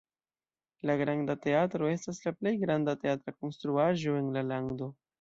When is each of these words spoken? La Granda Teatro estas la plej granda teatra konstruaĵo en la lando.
La 0.89 0.95
Granda 1.01 1.35
Teatro 1.43 1.91
estas 1.97 2.23
la 2.25 2.35
plej 2.39 2.57
granda 2.65 2.99
teatra 3.07 3.39
konstruaĵo 3.39 4.21
en 4.25 4.37
la 4.39 4.49
lando. 4.53 4.95